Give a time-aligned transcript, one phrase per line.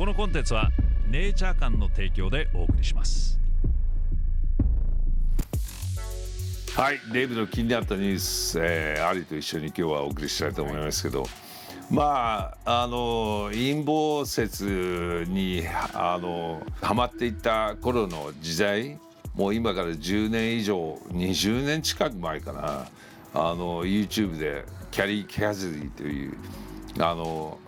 [0.00, 0.70] このコンテンツは
[1.10, 3.38] ネイチャー館の提供でお送りします。
[6.74, 11.26] はい、デイブの気になったニュース、えー、アリと一緒に今日はお送りしたいと思いますけど、
[11.90, 18.98] まああの陰謀説にあのハマっていった頃の時代
[19.34, 22.88] もう今から10年以上20年近く前かな。
[23.34, 26.38] あの YouTube でキャリー・キャズリーという
[27.00, 27.58] あの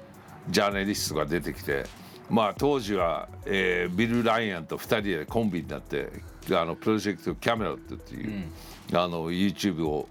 [0.49, 1.85] ジャーナリストが出てきて
[2.33, 6.09] まあ当時は、えー、ビル・ライアンと2人でコンビになって
[6.51, 8.45] あのプロジェクト・キャメロットっていう、
[8.91, 10.09] うん、あの YouTube を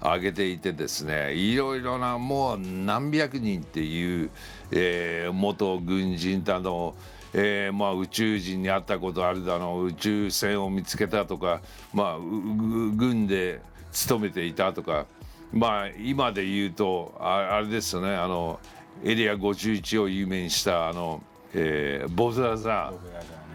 [0.00, 4.30] 上げていてですねいろいろなもう何百人っていう、
[4.70, 6.94] えー、元軍人との、
[7.34, 11.60] えーまあ、宇宙人に会ったことあるだの宇宙船を見つけたとか、
[11.92, 13.60] まあ、軍で
[13.92, 15.04] 勤めていたとか
[15.52, 18.58] まあ今で言うとああれですよねあの
[19.04, 21.22] エリア51を有名にしたあの、
[21.54, 22.92] えー、ボザザ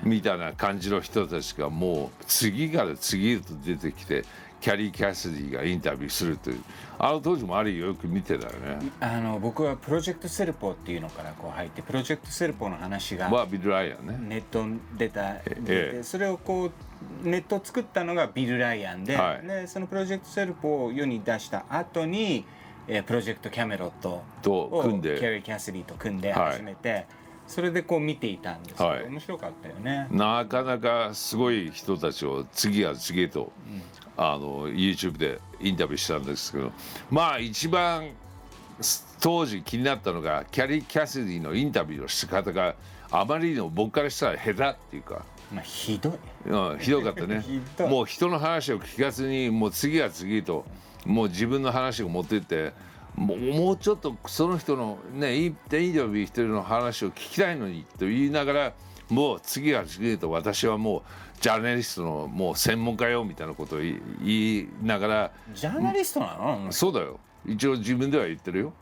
[0.04, 4.26] みたいな感じの人たちがもう次から次へと出てきて
[4.60, 6.64] キャリー・キャシディがインタビューするという。
[6.98, 8.80] あの当時もありよく見てたよね。
[9.02, 14.18] あの僕はプロジェクトセルポっていうのからこう入ってプロジェクトセルポの話がまあビル・ライアンね。
[14.22, 16.72] ネットに出た、ええ、それをこ
[17.24, 22.46] うネットを作ったのがビル・ライアンではい、でそのプロジェクトセルポを世に出した後に
[22.88, 25.18] えー、プロジェクトキャメロットと組んで。
[25.18, 27.06] キャリー・キャスリーと組んで始めて、はい、
[27.48, 30.08] それでこう見ていたんですけど、はい、面白かったよね。
[30.12, 33.82] なかなかすごい人たちを次は次へと、うん、
[34.18, 36.72] あの YouTube でインタビューしたんですけど
[37.10, 38.10] まあ一番
[39.22, 42.76] 当時気になったのがキャリー・キャスリーのインタビューの仕方が
[43.12, 45.24] あまりにも僕からしたら下手っていうか。
[45.54, 47.44] まあ、ひどい、うん、ひどかったね。
[47.88, 50.66] もう人の話を聞かずにもう次は次と
[51.06, 52.74] もう自分の話を持ってって
[53.16, 58.74] もうもうちょっとその人のねインタビューしてるの話を聞きたいのにと言いながら
[59.10, 61.02] もう次は次へと私はもう
[61.42, 66.72] ジャーナリストのもう専門家よみたいなことを言いながらジャーナリストなの？
[66.72, 67.20] そうだよ。
[67.46, 68.74] 一応自分では言ってるよ。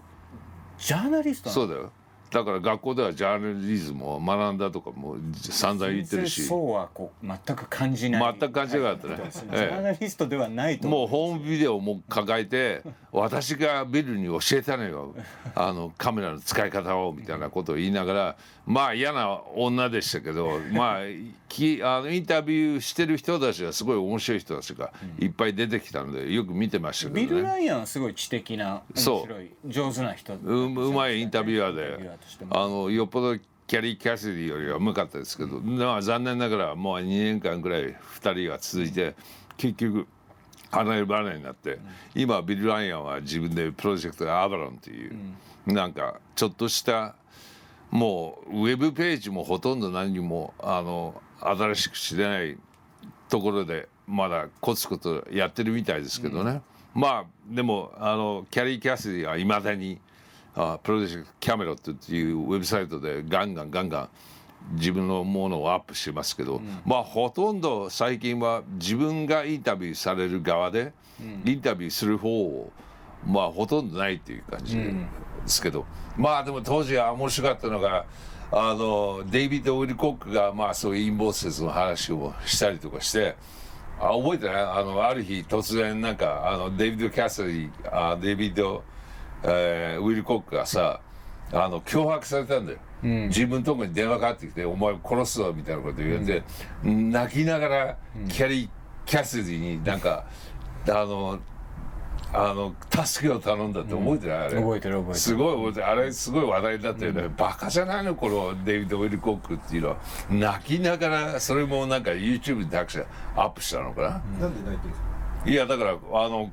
[0.78, 1.92] ジャーナリストそうだよ。
[2.30, 6.44] だから学校ではジャーナリズムを学んだとかも散々言ってるし。
[6.44, 8.38] そうはこう全く感じない。
[8.40, 11.08] 全く感じなかったね、 ジャーナリストではないともう。
[11.08, 15.14] ホームビデオも抱えて私がビルに教えたのよ。
[15.54, 21.02] あのカメラの使い方をみたいなことを言いながらまあ嫌な女でしたけど まあ
[21.50, 32.12] きあのインタビューしてる人たちがすごい面白い人たちがいっぱい出てきたのでよく見てましたけど、ね、ビル・ライアンはすごい知的な面白い上手な人ううまいインタビュアーで。
[32.50, 33.38] あのよっぽど
[33.72, 39.16] キャリー・キャシディよりはうまかったですけど、まあ、残念ながらもう2年間ぐらい2人が続いて
[39.56, 40.08] 結局
[40.72, 41.80] 離れ離れになって、
[42.16, 45.16] 今ビル・ライアンは自分でプロジェクトアバロンっていう、
[45.66, 47.16] なんかちょっとした
[47.92, 52.58] もうウェブページもほとんど何もあの新しくしてない
[53.30, 56.62] ところでまだコツコツやってるみたいですけどね、
[56.96, 60.00] うん、まあでもあのキャリー・キャシディはいまだに
[60.56, 64.10] あプロジェクトキャメロットっていうウェブサイトでガンガンガンガン
[64.74, 72.72] 自分のものをアップしてますけど、うん、まあほとんど最近は自分がインタビューされる側で、うん、インタビューする方を
[73.26, 74.94] まあほとんどないっていう感じで
[75.46, 75.86] すけど、
[76.18, 78.06] うん、まあでも当時は面白かったのが
[78.52, 83.36] あのデイビッド・ウィル・コックがまあそういう陰謀説の話をしたりとかして
[84.00, 84.56] あ覚えてない？
[84.64, 88.84] あのある日突然なんかあのデイビッド・キャサリーあデイビッド、
[89.44, 91.02] えー、ウィル・コックがさ
[91.54, 92.78] あの脅迫されたんだよ。
[93.04, 96.44] うん、自分のとこに電話かかってきて「お前殺すぞ」みたいなこと言われて、
[96.86, 97.98] うん、泣きながら
[98.30, 98.70] キャリー・
[99.06, 100.26] キャシディになんか
[100.88, 101.40] あの
[102.34, 102.74] あの
[103.06, 104.56] 助けを頼んだって覚えてない、あれ。
[104.56, 105.16] 覚えてる覚えてる。
[105.16, 105.88] すごい覚えてる。
[105.88, 108.16] あれすごい話題になったよね、うん、バカじゃないの？
[108.16, 109.98] このデイビッド・ウィル・コックっていうのは。
[110.30, 115.02] 泣きながらそれもなんか YouTube にアップしたのかな、うん、なんで泣いてるんです
[115.44, 115.50] か？
[115.50, 116.52] いやだからあの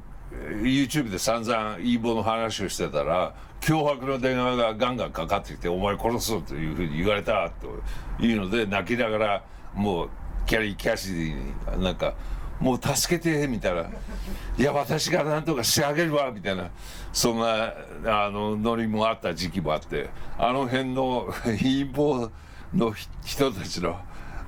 [0.63, 9.43] YouTube で散々イーボの話をしてたら脅迫の電話がガンガンかかってきて「お前殺すぞ」というふうに言われたというので泣きながら
[9.75, 10.09] もう
[10.47, 12.15] キャリー・キャシディになんか
[12.61, 13.83] もう助けてみたいな
[14.59, 16.71] 「いや私が何とかしてあげるわ」みたいな。
[17.13, 17.73] そんな
[18.07, 22.31] あのノリもあった時期もあってあの辺の陰謀
[22.75, 22.93] の
[23.25, 23.99] 人たちの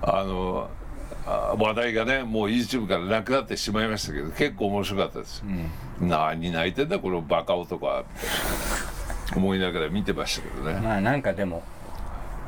[0.02, 0.70] あの
[1.26, 5.44] 話題がねもう YouTube からなくなってしまいましたけど結構面白かったです、
[6.00, 8.04] うん、何泣いてんだこのバカ男は
[9.36, 10.80] 思いながら見てましたけどね。
[10.80, 11.62] まあなんかでも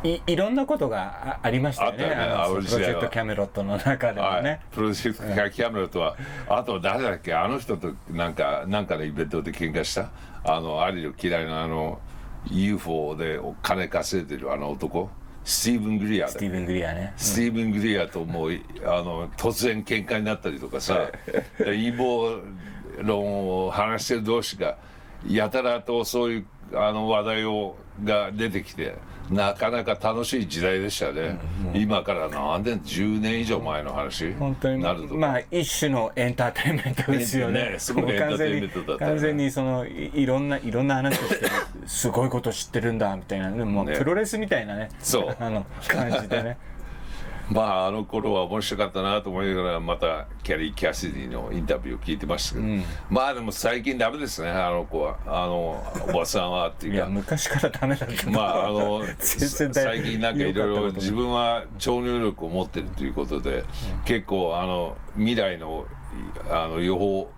[0.04, 2.16] いいろんなことがありましたよね、ね、
[2.48, 6.16] プロジェクトキャメロットの中でもね、はい、プロジェクトキャメロットは
[6.48, 10.10] あと誰だっけあの人となんかなんかのイベントで喧嘩した？
[10.44, 12.00] あのアリの嫌いなあの
[12.50, 15.08] UFO で金稼いでるあの男
[15.44, 17.12] スティーブン・グリアスティーブン・グリアね。
[17.16, 18.52] スティーブン・グリアともう
[18.84, 21.10] あの突然喧嘩になったりとかさ。
[21.58, 22.40] 陰謀
[22.98, 24.76] 論を話してる同士が
[25.26, 28.94] やたらとそういうあの話題をが出てきて
[29.30, 31.38] なかなか楽しい時代でしたね、
[31.74, 34.82] うん、今から何年10年以上前の話本当に。
[34.82, 35.14] なると。
[35.14, 37.72] まあ一種のエンターテインメントですよね。
[37.72, 41.46] ねすごいエンターテインメントだった、ね、完全にそのいろんないろんな話をして
[41.86, 44.88] すごいこと知ってるんだみたいな、ね、もうプロレスみたいなね。
[44.98, 45.36] そう。
[45.38, 46.56] あの感じでね
[47.52, 54.50] まああの頃は面白かったなと思いながらまたキャリー・キャシディのインタビューを聞いてましたけど、うん、まあでも最近ダメですね。
[54.50, 55.18] あの子は。
[55.26, 56.96] あのおばさんはっていうか。
[56.96, 59.02] いや昔からダメだったまああの
[59.72, 63.64] 最近なんかいろいろ自分は超能力を持ってるということで、うん、
[64.04, 65.86] 結構あの未来の
[66.50, 67.30] あの予報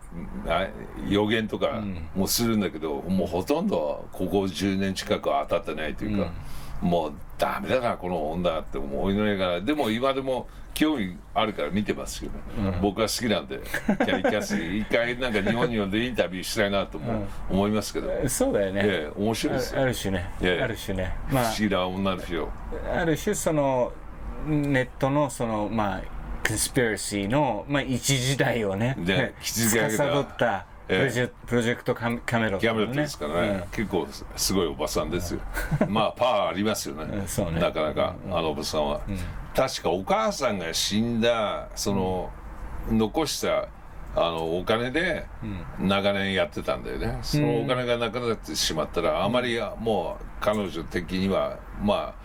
[1.08, 1.82] 予言とか
[2.14, 6.32] もするんだけど、うん、もうほとんどここ10年近く当たってないというか。
[6.80, 9.48] もうダメだなこの女って思いなが。
[9.54, 12.38] らでも今でも興味あるから見てますよね、
[12.74, 19.82] うん、僕は好きなんでキャリキャス一回なんか日本に呼んでインタビューしたいなとも思いますけど、うん、そうだよね、ええ、面白いですよ。
[19.82, 22.48] ある種ね、え、ある種ね、まあ、不思議な女ですよ
[22.92, 23.92] ある種その
[24.46, 26.02] ネットのそのまあ
[26.46, 35.40] コンスピラシーの、まあ、一時代をねね 司ったプロジェプロジェクトカメキャメロットですからね、うん、結構すごいおばさんですよ、
[35.88, 37.06] まあパワーありますよね。
[37.06, 39.00] ね、なかなか、あのおばさんは、
[39.56, 42.30] 確かお母さんが死んだその、
[42.90, 43.68] 残した
[44.16, 45.26] あのお金で
[45.80, 52.24] 長年やってたんだよね、そのお金がなくなってしまったらあまりもう彼女的にはまあ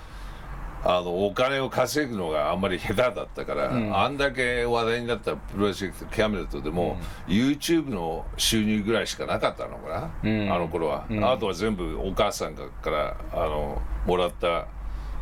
[0.84, 6.98] あのお金を稼ぐのがあんまり下手だったから、うん、あんだけ話題になったプロジェクトキャメルトでも、
[7.28, 14.68] うん、YouTube の収入ぐらいしかなかったのかな、うん、あの頃は、あとは全部お母さんからあのもらった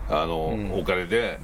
[0.09, 1.39] あの、お金で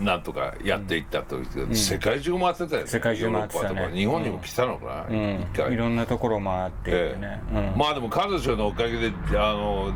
[0.00, 3.90] なんとかやっていったという、世界中回ってたよね世界中回ってたね。
[3.92, 5.72] 日本にも来たのかな、一回。
[5.72, 9.92] いろんなところ回ってね、えまあでも彼女のおかげであの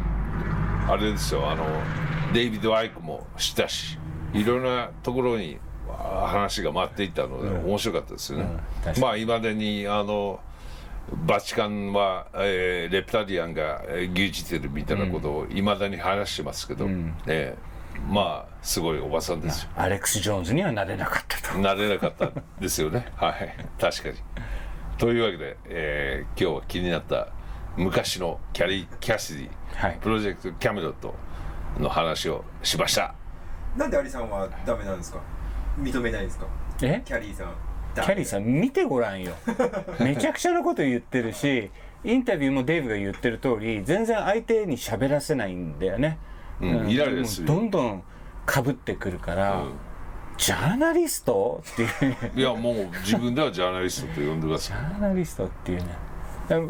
[0.88, 1.64] あれですよあの
[2.32, 3.98] デイビッド・アイクもしたし
[4.32, 8.44] いろんなところに話が回っていったので、面白かったですよね。
[8.44, 10.40] うんうん、まあいまだにあの
[11.26, 19.70] バチカンは、えー、レプタリアンが牛耳ってるみたいなことをいまだに話してますけど、うん、えー、まあすごいおばさんですよ。
[19.76, 21.58] アレックス・ジョーンズにはなれなかったと。
[21.58, 22.30] なれなかった
[22.60, 23.06] ですよね。
[23.16, 24.14] はい確かに。
[24.98, 27.28] というわけで、えー、今日は気になった
[27.76, 31.14] 昔のキャリー・キャシディ、はい、プロジェクト・キャメロット
[31.78, 33.14] の話をしました。
[33.76, 35.20] なんでアリさんはダメなんですか？
[35.78, 36.46] 認めないんですか？
[36.82, 37.02] え？
[37.04, 37.54] キャリーさん。
[37.94, 39.32] キャリーさん見てごらんよ。
[40.00, 41.70] めちゃくちゃなこと言ってるし
[42.04, 46.18] インタビューもデイブが言ってる通り全然相手に喋らせないんだよね、
[46.60, 48.02] うん、イライラするどんどん
[48.46, 49.72] かぶってくるから、うん、
[50.38, 55.86] ジャーナリストっていういやもう自分ではジャーナリストと呼んでくださいジャーナリストっていうね。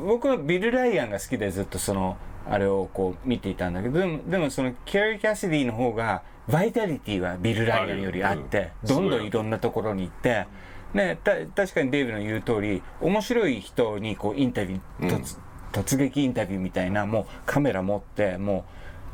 [0.06, 2.16] 僕はビル・ライアンが好きでずっとその
[2.50, 10.46] あれをこう見ていたんだけどでもでもそのキャリー・キャシディの方がバイタリティはビル・ライアンよりあって、どんどんいろんなところに行って。
[10.92, 15.38] ね、た確かにデイブの言う通り面白い人にこうインタビュー、突
[15.70, 18.64] 突撃インタビューみたいなもうカメラ持っても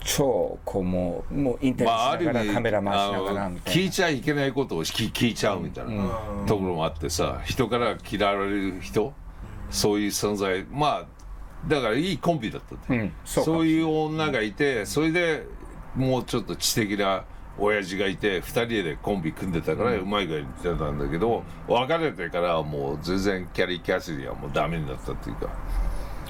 [0.00, 9.12] う超こうもうもうインタビューしながらカメラ回しながらみたいな、聞いちゃいけないことを聞聞いちゃうみたいなところもあってさ人から嫌われる人？
[9.70, 10.64] そういう存在。
[10.70, 11.15] まあ
[11.66, 12.96] だからいいコンビだったって、う。
[12.96, 15.46] ん、そうそういう女がいてそれで
[15.94, 17.24] もうちょっと知的な
[17.58, 25.48] 親父がいて2人でコンビ組んでたからうまい具合に言ってたんだけど別れてからもう全然キャリー・キャシディはもうダメになったっていうか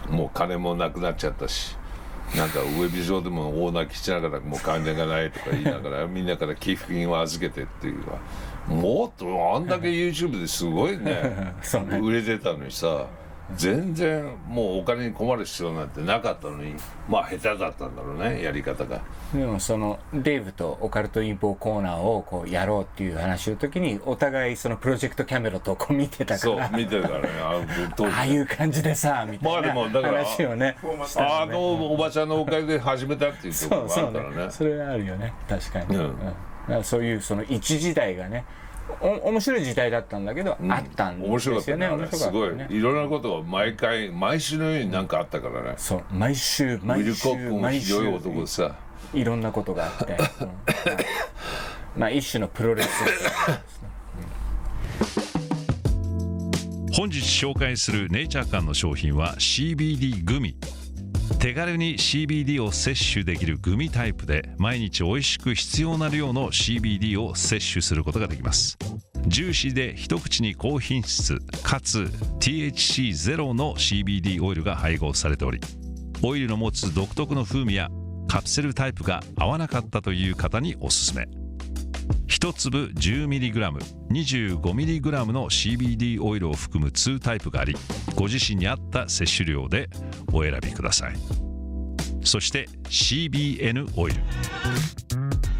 [0.08, 1.76] もう金もなくなっちゃったし
[2.34, 8.18] なんかウェブ上でも大泣きしながらもう金がないとか言いながら みんなから寄付金を預けてっていうか
[8.68, 11.52] もっとあんだけ YouTube で すごいね
[11.84, 13.06] ね、売れてたのにさ。
[13.54, 16.74] 全然もうお金に困る必要なんてなかったのに
[17.08, 19.00] まあ下手だったんだろうねやり方が。
[19.32, 26.38] でもそのデーブとオカルト陰謀コーナーをこうやろうっていう話の時にお互いそのプロジェクトキャメロットをこう見てたから。
[26.38, 27.28] そう見てたからね。
[27.40, 30.76] ああいう感じでさみたいな話をね。
[31.16, 34.50] あのおばちゃんのおかげで始めたっていうところがあるからね。
[34.50, 35.32] それはあるよね。
[35.48, 36.16] 確かに、うん。
[36.68, 38.44] うん、そういうその一時代がね
[39.00, 41.28] お面白い時代だったんだけど、うん、あったんですよね。
[41.28, 42.50] 面白かった、ね、すごい。
[42.70, 45.74] いろんなことが毎回毎週のように何かあったからね。
[45.76, 46.04] そう。
[46.10, 48.76] 毎週毎週毎週ひどい男でさ。
[49.14, 52.88] いろんなことがあって、うん、まあ一種のプロレス
[56.92, 60.56] 本日紹介するネイチャー館の商品は CBD グミ
[61.38, 68.76] 手軽に CBD を摂取できるグミタイプで毎日美味しく必要な量の CBD を摂取することができます。
[69.26, 75.60] ジューシーで一口に高品質かつ THC ゼロの CBD オイルが配合されており
[76.22, 77.88] オイルの持つ独特の風味や
[78.28, 81.26] カプセルタイプが合わなかったという方におすすめ。
[82.28, 87.74] 1粒 10mg25mg の CBD オイルを含む2タイプがあり
[88.16, 89.88] ご自身に合った摂取量で
[90.32, 91.14] お選びください。
[92.24, 94.20] そして CBN オイル。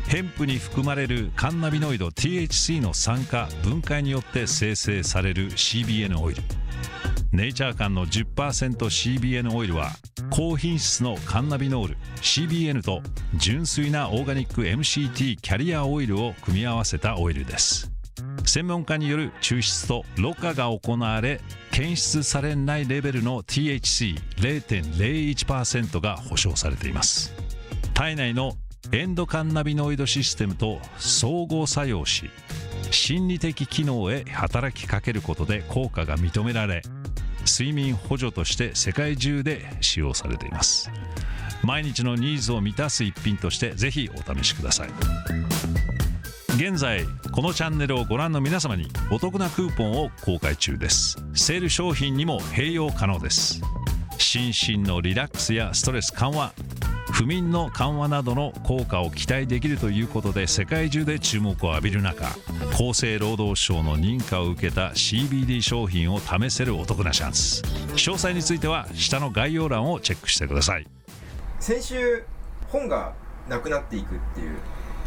[0.09, 6.43] ヘンプに含まれるカンナビノイド THC の酸化分解によって生成される CBN オイル。
[7.33, 9.91] ネイチャー間の 10%CBN オイルは
[10.31, 13.03] 高品質のカンナビノール CBN と
[13.35, 17.93] 純粋なオーガニック MCT キャリアオイルを組み合わせたオイルです。
[18.57, 27.35] 専門家による抽出とろ過が行われ検出されないレベルの THC0.01% が保証されています。
[27.93, 28.55] 体内の
[28.93, 32.31] エンドカンナビノイドシステムと相互作用し
[32.91, 36.81] 心理的機能へ働きかけることで効果が認められ
[37.45, 40.91] 睡眠補助として世界中で使用されています。
[41.63, 44.89] 毎日のニーズを満たす一品としてぜひお試しください。
[46.57, 51.19] 現在このチャンネルをご覧の皆様にお得なクーポンを公開中です。
[51.35, 53.61] セール商品にも併用可能です。
[54.17, 56.55] 心身のリラックスやストレス緩和
[57.13, 62.25] 不眠の緩和などの効果を期待できるということで世界中で注目を浴びる中
[62.73, 67.61] 厚生労働省の認可を受けた CBD 商品を試せるお得なチャンス。
[67.97, 70.87] 詳細については下の概要欄をチェックしてください。
[71.61, 72.25] 先週
[72.69, 73.13] 本が
[73.47, 74.57] なくなっていくっていう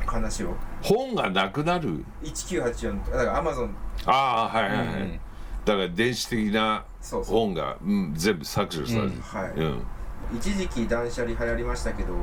[0.05, 3.75] 話を本がなくなる？1984だからアマゾン。
[4.05, 5.19] ああはいはいはい、うん
[5.65, 7.35] だから電子的なそうそう。
[7.35, 9.21] 本がうん、全部削除される、うん。
[9.21, 10.37] はい、うん。
[10.37, 12.13] 一時期断捨離流行りましたけど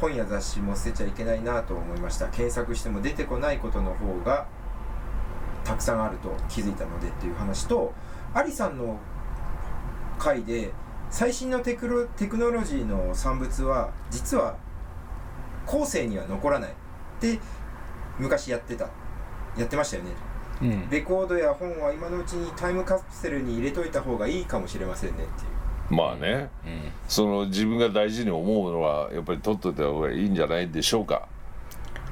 [0.00, 2.26] 本や雑誌も捨てちゃいけないなと思いました。
[2.28, 4.46] 検索しても出てこないことの方が
[5.64, 7.92] たくさんあると気づいたのでっていう話と
[8.34, 8.98] アリさんの
[10.18, 10.72] 回で
[11.10, 14.56] 最新のテクロテクノロジーの産物は実は
[15.66, 16.70] 後世には残らない。
[16.70, 16.74] っ
[17.20, 17.38] て
[18.20, 18.84] 昔やってた。
[19.58, 20.10] やってましたよね。
[20.62, 20.90] うん。
[20.90, 25.94] レコードや本は今のうちにタイムカプセルに入れといた方がいいかもしれませんねっていう。
[25.94, 26.50] まあね。
[27.08, 31.26] その自分が大事に思うのはやっぱり取っといた方がいいんじゃないでしょうか。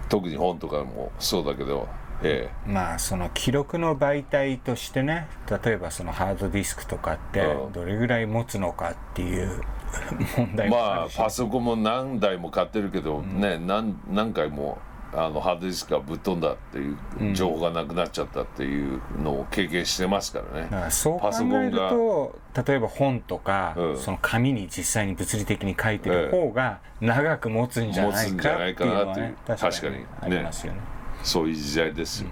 [0.08, 1.86] 特に本とかもそうだけど。
[2.20, 5.28] えまあその記録の媒体としてね
[5.64, 7.72] 例えばそのハードディスクとかってうん。
[7.72, 9.60] どれぐらい持つのかっていう
[10.36, 14.78] 問え題もあるし、まあパソコンも何台も買ってるけど、ね何何回も
[15.14, 21.62] あのハードディスクがぶっ飛んだっていう情報がなくなっちゃったっていうのを経験してますからね、だからそう考パソコンが。
[21.62, 23.98] えると例えば本とか、うん。
[23.98, 29.92] その紙に実際に物理的に書いてる方が長く持つんじゃないかっていうのはね確かに。
[29.96, 30.80] ねありますよね。
[31.22, 32.28] そういう時代ですよ、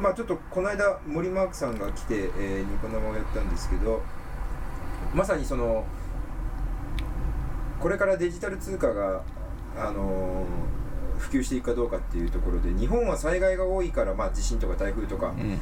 [0.00, 4.00] まあちょっとこの間森マークさんが来て、えーニコ生をやったんですけど
[5.12, 5.84] まさにその
[7.80, 9.22] これからデジタル通貨が、
[9.76, 10.83] あのー
[11.18, 15.58] 普及していくかどうかっていうところで日本は災害が多いから、まあ、地震とか台風とか、うん。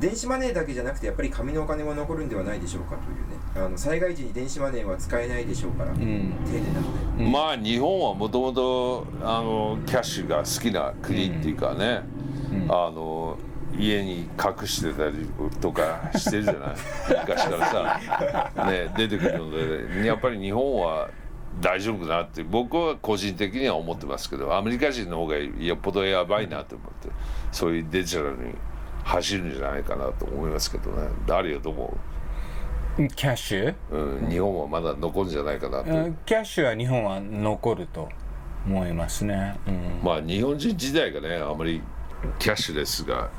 [0.00, 3.66] 電子マネーだけじゃなくてやっぱり紙のお金も残るんではないでしょうかというね。
[3.66, 5.96] あの災害時に電子マネーは使えないでしょうから、ん。
[5.96, 7.24] 丁寧なので。
[7.24, 12.02] うんまあ日本はもともとあのキャッシュが好きな国っていうかね、
[12.52, 12.62] うん。
[12.64, 13.38] あの
[13.78, 15.28] 家に隠してたり
[15.60, 16.74] とかしてるじゃない？
[17.20, 17.66] 昔から
[18.54, 19.50] さ、 ね、出てくるの
[20.00, 21.08] でやっぱり日本は
[21.60, 27.08] 大丈夫かなって僕は個人的には思ってますけどアメリカ人の方がよっぽどやばいなと思って
[27.52, 28.54] そういうデジタルに
[29.04, 31.08] 走るんじゃないかなと思いますけどね。
[31.26, 31.96] 誰よと思
[32.96, 35.90] キャッシュ、う、うん、日本はまだ残るんじゃないかなと。
[35.90, 38.08] うんキャッシュは日本は残ると
[38.66, 39.58] 思いますね。
[39.66, 40.00] うん。
[40.02, 41.82] まあ日本人自体がねあまり
[42.38, 43.30] キャッシュレスが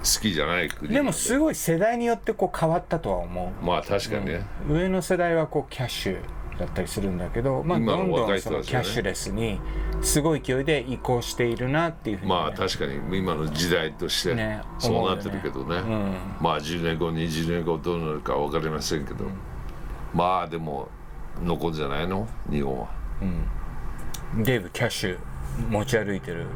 [0.00, 1.02] 好きじゃない国で。
[1.02, 3.64] もすごい世代によってこう変わったとは思う。
[3.64, 6.18] まあ確かにね、上の世代はこうキャッシュ
[6.60, 9.58] だったりするんだけど、まあ、どんどんそのキャッシュレスに
[10.02, 15.78] すごい勢いで移行しているなっていうふうにね、まあ確かに今の時代としてねそうなってるけどね。
[15.78, 16.18] 思うよね。
[16.40, 19.24] まあ10年後20年後どうなるか分かりませんけど、
[20.14, 20.88] まあでも
[21.42, 22.28] 残るんじゃないの？
[22.50, 22.88] 日本は。
[24.36, 25.18] デーブキャッシュ
[25.70, 26.46] 持ち歩いてる。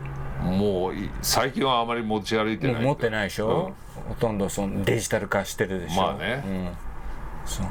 [0.42, 3.72] もうい最近はあまり持ち歩いてない持ってないでしょ、
[4.08, 6.02] ほとんどそのデジタル化してるでしょ？
[6.02, 6.42] まあね。
[6.46, 6.70] うん、
[7.46, 7.66] そう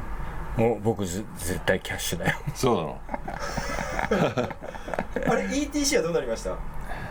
[0.56, 2.36] もう僕ず絶対キャッシュだよ。
[2.54, 2.98] そうなの？
[5.26, 6.56] あれ ETC はどうなりました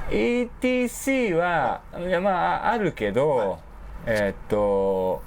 [0.10, 2.32] ？ETC はいやま
[2.68, 3.60] ああるけど、
[4.06, 5.22] えーっと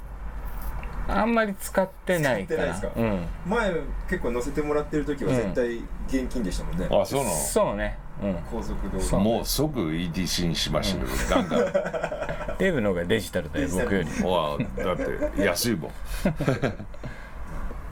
[1.09, 2.89] あんまり使ってないか使ってないですか？
[2.97, 3.25] うん。
[3.45, 3.71] 前
[4.09, 7.97] 結構乗せてもらってる時は絶対現金でしたもんね、あそうなそうね。
[8.21, 8.35] うん。
[8.51, 11.73] 高速道路もう即 ETC にしましたけど、ガンガン。
[12.59, 15.91] デーブの方がデジタルだよ僕よりわあだって安いもん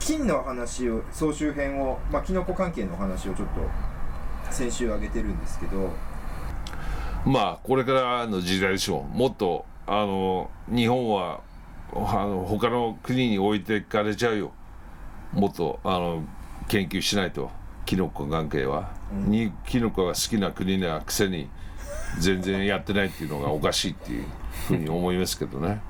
[0.06, 5.90] 金の話を総集編をまあキノコ関係の話をちょっと先週挙げてるんですけど。
[7.24, 9.18] まあこれからの時代でしょう。
[9.18, 11.40] もっとあの日本は
[11.92, 14.52] あの他の国に置いてかれちゃうよ。
[15.32, 16.22] もっとあの
[16.68, 17.50] 研究しないと。
[17.84, 21.48] キノコ関係は、にキノコが好きな国なくせに
[22.18, 24.24] 全然やってないっていうのがおかしいっていう
[24.66, 25.80] ふうに思いますけどね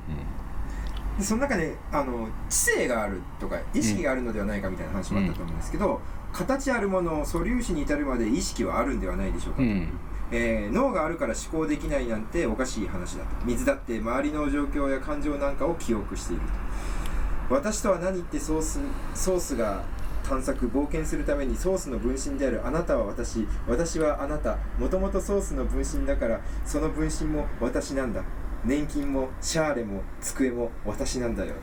[1.18, 6.00] でその中であの知性があるとか意識があるのではないかみたいな話もあったと思うんですけど、
[6.32, 9.88] 形あるものを素粒子に至るまで意識はあるんではないでしょうかと、うん。
[10.30, 13.46] えー脳があるから思考できないなんておかしい話だと。
[13.46, 17.54] 水だって周りの状況や感情なんかを記憶していると。
[17.54, 18.80] 私とは何ってソース
[19.14, 19.84] ソースが
[20.28, 24.58] 探索冒険するためにソースの分身であるあなたは私私はあなた。
[24.78, 28.22] もともとソースの分身だからその分身も私なんだ
[28.66, 31.54] 年金もシャーレも机も私なんだよ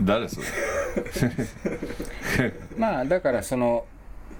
[0.00, 0.46] 誰それ？
[2.78, 3.84] まあだからその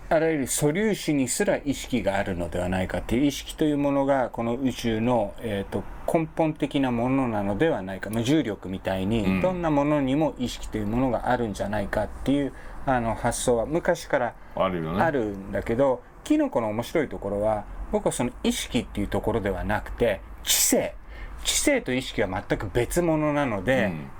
[0.08, 12.52] あらゆる素粒子にすら意識があるのではないかっていう意識というものがこの宇宙の、えー、と根本的なものなのではないか、まあ、重力みたいにどんなものにも意識というものがあるんじゃないかっていう
[12.84, 15.02] あの発想は昔からあるよね。
[15.02, 20.94] あるんだけどキノコの面白いところは僕はその意識っていうところではなくて知性
[21.44, 24.10] 知性と意識は全く別物なので、うん。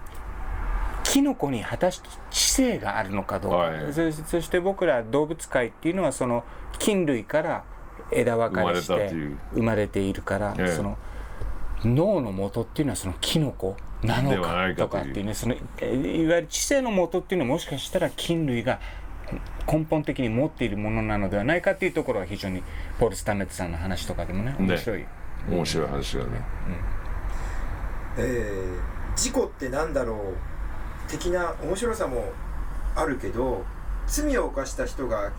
[1.05, 3.93] キノコに果たして知性があるのかどうか、はい。
[3.93, 6.45] そそして僕ら動物界っていうのはその
[6.79, 7.65] 菌類から
[8.11, 9.13] 枝分かれして
[9.53, 10.69] 生まれているから、ええ。
[10.69, 10.97] その
[11.85, 18.81] 脳の元っていうのはそのキノコなのかとかっていうねそのえいわゆる知性の元っていうのはもしかしたら菌類が
[19.71, 22.63] 根本的に持っているものなのではないかっていうところは非常に
[22.99, 25.05] ポール・スタンレットさんの話とかでもね面白い。
[25.49, 26.31] 面白い話だね
[28.17, 32.25] えー事故ってなんだろう的な面白さも
[32.95, 33.65] あるけど
[34.07, 35.33] 罪を犯した人が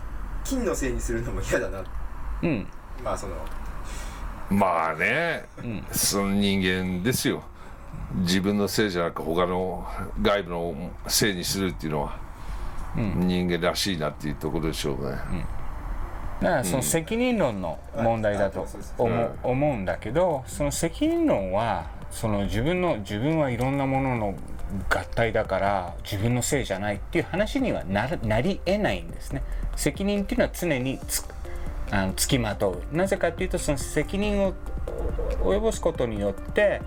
[0.44, 1.84] 金のせいにするのも嫌だな。
[2.42, 2.66] うん。
[3.02, 3.34] まあその。
[4.50, 5.84] まあね、ん。
[5.90, 7.42] その人間ですよ。
[8.16, 9.86] 自分のせいじゃなく他の
[10.20, 12.18] 外部のせいにするっていうのは、
[12.94, 15.16] 人間らしいなっていうところでしょうね、
[16.40, 18.66] だからその責任論の問題だと
[18.98, 24.34] 思ううん思うんだけどその責任論はその自分の自分はいろんなものの
[24.88, 29.42] 合体だから自分のせいじゃないっていう話にはなりえないんですね。
[29.74, 31.24] 責任っていうのは常につ
[31.90, 32.96] あのつきまとう。
[32.96, 34.54] なぜかっていうとその責任を
[35.42, 36.80] 及ぼすことによって、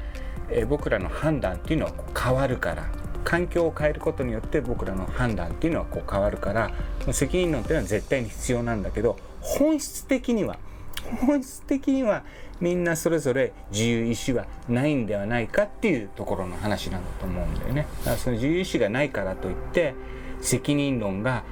[0.50, 2.86] え僕らの判断っていうのはう変わるから。
[3.26, 6.72] 環境を変えることによって僕らの判断っていうのはこう変わるから。
[7.12, 10.58] 責任論っていうのは絶対に必要なんだけど本質的には
[11.16, 12.24] 本質的には
[12.60, 17.88] みんなそれぞれ自由意志はないんではないかっていうところの話なんだと思うんだよね。
[18.00, 19.94] だからその自由意志がないからといって
[20.42, 21.44] 責任論が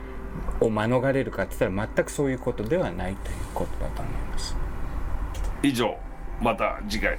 [0.60, 4.56] を免れるかって言ったら全くそういうことではないということだと思います。
[5.64, 5.96] 以上
[6.42, 7.18] また次回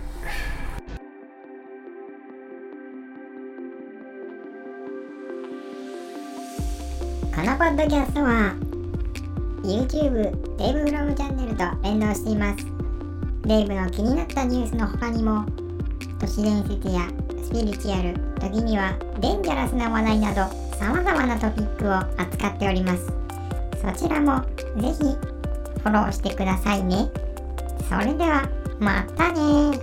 [7.34, 8.54] このポッドキャストは
[9.62, 12.66] YouTube デイブフロムチャンネルと連動しています。
[13.42, 15.44] デイブの気になったニュースの他にも
[16.18, 17.08] 都市伝説や
[17.42, 23.12] スピリチュアル時にはデンジャラスな話題など様々なトピックを扱っております。
[23.80, 24.40] そちらも
[24.80, 27.08] ぜひフォローしてくださいね。
[27.88, 28.48] それでは
[28.80, 29.78] またね